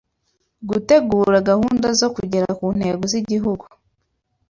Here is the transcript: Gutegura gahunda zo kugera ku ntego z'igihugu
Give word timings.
Gutegura 0.69 1.37
gahunda 1.49 1.87
zo 1.99 2.07
kugera 2.15 2.47
ku 2.57 2.65
ntego 2.77 3.03
z'igihugu 3.11 3.65